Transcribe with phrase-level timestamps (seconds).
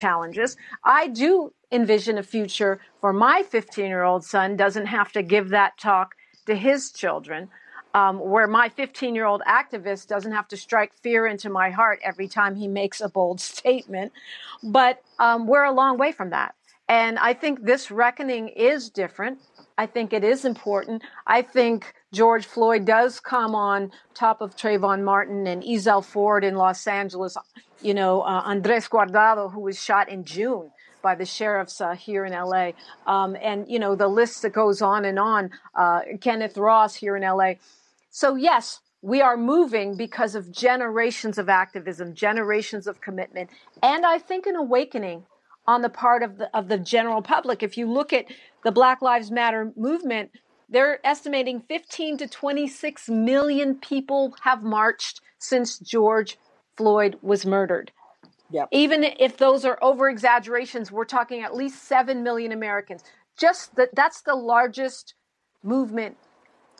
[0.00, 0.56] challenges.
[0.84, 5.50] I do envision a future for my 15 year old son doesn't have to give
[5.50, 6.14] that talk
[6.46, 7.48] to his children.
[7.94, 11.98] Um, where my 15 year old activist doesn't have to strike fear into my heart
[12.04, 14.12] every time he makes a bold statement.
[14.62, 16.54] But um, we're a long way from that.
[16.88, 19.38] And I think this reckoning is different.
[19.78, 21.02] I think it is important.
[21.26, 26.54] I think George Floyd does come on top of Trayvon Martin and Ezell Ford in
[26.54, 27.36] Los Angeles.
[27.82, 30.70] You know, uh, Andres Guardado, who was shot in June
[31.02, 32.70] by the sheriffs uh, here in LA.
[33.06, 35.50] Um, and, you know, the list that goes on and on.
[35.74, 37.54] Uh, Kenneth Ross here in LA.
[38.10, 43.50] So, yes, we are moving because of generations of activism, generations of commitment,
[43.82, 45.24] and I think an awakening
[45.66, 47.62] on the part of the, of the general public.
[47.62, 48.26] If you look at
[48.64, 50.30] the Black Lives Matter movement,
[50.68, 56.38] they're estimating 15 to 26 million people have marched since George
[56.76, 57.92] Floyd was murdered.
[58.50, 58.68] Yep.
[58.70, 63.02] Even if those are over exaggerations, we're talking at least 7 million Americans.
[63.36, 65.14] Just that that's the largest
[65.62, 66.16] movement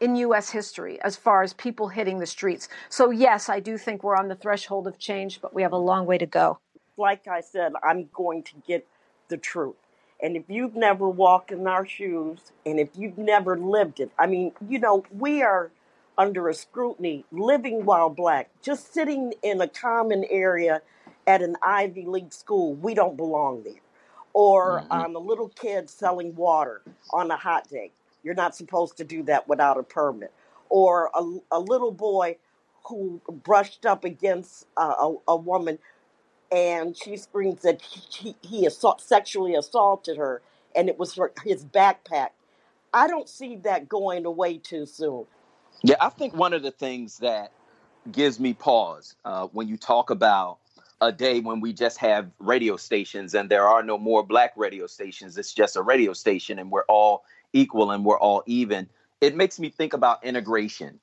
[0.00, 2.68] in US history as far as people hitting the streets.
[2.88, 5.78] So yes, I do think we're on the threshold of change, but we have a
[5.78, 6.58] long way to go.
[6.96, 8.86] Like I said, I'm going to get
[9.28, 9.76] the truth.
[10.20, 14.26] And if you've never walked in our shoes and if you've never lived it, I
[14.26, 15.70] mean, you know, we are
[16.18, 20.82] under a scrutiny living while black, just sitting in a common area
[21.26, 23.74] at an Ivy League school, we don't belong there.
[24.34, 24.92] Or mm-hmm.
[24.92, 27.92] I'm a little kid selling water on a hot day.
[28.24, 30.32] You're not supposed to do that without a permit.
[30.68, 32.36] Or a, a little boy
[32.88, 35.78] who brushed up against a, a woman
[36.50, 40.42] and she screams that he, he assault, sexually assaulted her
[40.74, 42.30] and it was his backpack.
[42.92, 45.26] I don't see that going away too soon.
[45.82, 47.52] Yeah, I think one of the things that
[48.10, 50.58] gives me pause uh, when you talk about
[51.00, 54.86] a day when we just have radio stations and there are no more black radio
[54.86, 58.88] stations, it's just a radio station and we're all equal and we're all even.
[59.20, 60.98] It makes me think about integration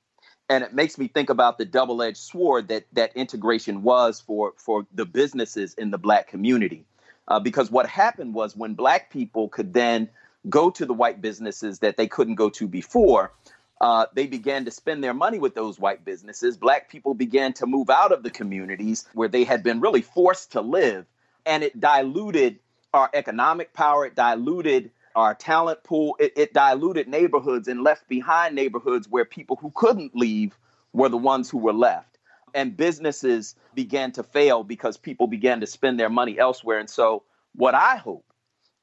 [0.48, 4.86] and it makes me think about the double-edged sword that that integration was for for
[4.94, 6.84] the businesses in the black community
[7.28, 10.08] uh, because what happened was when black people could then
[10.48, 13.32] go to the white businesses that they couldn't go to before
[13.80, 17.66] uh, they began to spend their money with those white businesses black people began to
[17.66, 21.06] move out of the communities where they had been really forced to live
[21.44, 22.58] and it diluted
[22.94, 28.54] our economic power it diluted our talent pool, it, it diluted neighborhoods and left behind
[28.54, 30.56] neighborhoods where people who couldn't leave
[30.92, 32.18] were the ones who were left.
[32.54, 36.78] And businesses began to fail because people began to spend their money elsewhere.
[36.78, 37.22] And so,
[37.54, 38.25] what I hope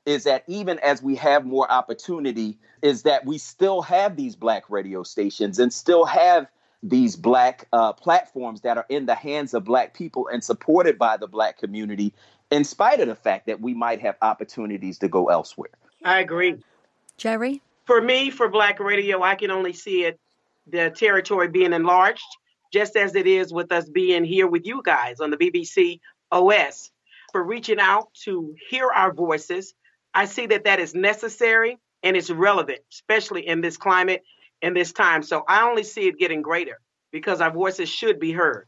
[0.06, 4.70] is that even as we have more opportunity, is that we still have these black
[4.70, 6.48] radio stations and still have
[6.82, 11.16] these black uh, platforms that are in the hands of black people and supported by
[11.16, 12.14] the black community,
[12.52, 15.70] in spite of the fact that we might have opportunities to go elsewhere.
[16.04, 16.58] I agree.
[17.18, 17.62] Jerry?
[17.86, 20.20] For me, for Black Radio, I can only see it,
[20.68, 22.26] the territory being enlarged,
[22.72, 26.00] just as it is with us being here with you guys on the BBC
[26.32, 26.92] OS.
[27.32, 29.74] For reaching out to hear our voices,
[30.14, 34.24] I see that that is necessary and it's relevant, especially in this climate
[34.62, 35.24] and this time.
[35.24, 36.80] So I only see it getting greater
[37.12, 38.68] because our voices should be heard.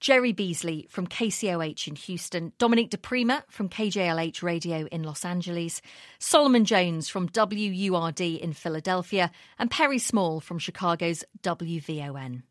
[0.00, 5.80] Jerry Beasley from KCOH in Houston, Dominique DiPrima from KJLH Radio in Los Angeles,
[6.18, 9.30] Solomon Jones from WURD in Philadelphia,
[9.60, 12.42] and Perri Small from Chicago's WVON.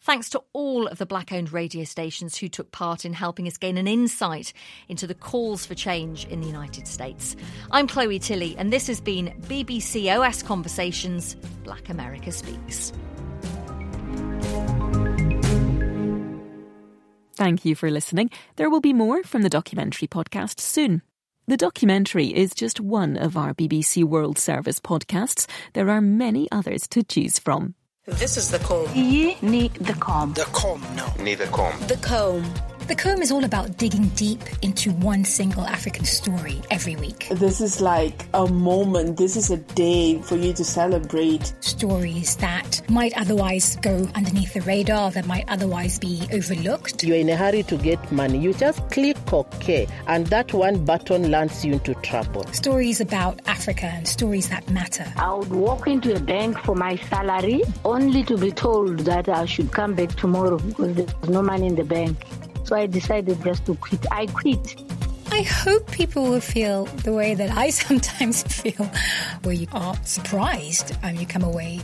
[0.00, 3.56] Thanks to all of the black owned radio stations who took part in helping us
[3.56, 4.52] gain an insight
[4.88, 7.36] into the calls for change in the United States.
[7.70, 12.92] I'm Chloe Tilley, and this has been BBC OS Conversations Black America Speaks.
[17.36, 18.30] Thank you for listening.
[18.56, 21.02] There will be more from the documentary podcast soon.
[21.46, 25.46] The documentary is just one of our BBC World Service podcasts.
[25.72, 27.74] There are many others to choose from.
[28.04, 28.88] This is the comb.
[28.96, 30.32] You need the comb.
[30.32, 31.06] The comb, no.
[31.22, 31.78] Need the comb.
[31.86, 32.42] The comb.
[32.88, 37.28] The Comb is all about digging deep into one single African story every week.
[37.30, 41.54] This is like a moment, this is a day for you to celebrate.
[41.60, 47.04] Stories that might otherwise go underneath the radar, that might otherwise be overlooked.
[47.04, 48.38] You're in a hurry to get money.
[48.38, 52.44] You just click OK, and that one button lands you into trouble.
[52.52, 55.06] Stories about Africa and stories that matter.
[55.16, 59.46] I would walk into a bank for my salary only to be told that I
[59.46, 62.18] should come back tomorrow because there's no money in the bank.
[62.72, 64.06] So I decided just to quit.
[64.10, 64.80] I quit.
[65.30, 68.86] I hope people will feel the way that I sometimes feel,
[69.42, 71.82] where you are surprised and you come away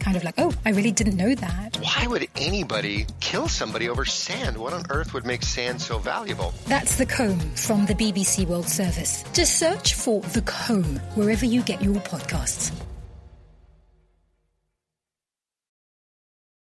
[0.00, 1.76] kind of like, oh, I really didn't know that.
[1.76, 4.56] Why would anybody kill somebody over sand?
[4.56, 6.52] What on earth would make sand so valuable?
[6.66, 9.24] That's The Comb from the BBC World Service.
[9.32, 12.72] Just search for The Comb wherever you get your podcasts.